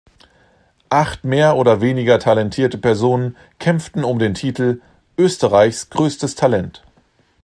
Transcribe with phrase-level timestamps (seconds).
[0.89, 4.81] Acht mehr oder weniger talentierte Personen kämpften um den Titel
[5.15, 6.83] "Österreichs größtes Talent".